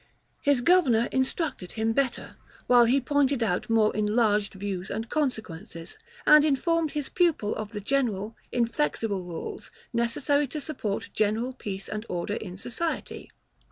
[0.41, 6.43] His governor instructed him better, while he pointed out more enlarged views and consequences, and
[6.43, 12.33] informed his pupil of the general, inflexible rules, necessary to support general peace and order
[12.33, 13.29] in society.